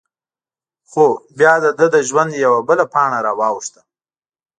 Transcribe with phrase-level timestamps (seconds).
[0.89, 1.05] خو؛
[1.37, 3.81] بیا د دهٔ د ژوند یوه بله پاڼه را واوښته…